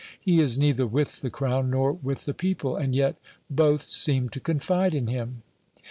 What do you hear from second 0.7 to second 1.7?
with the Crown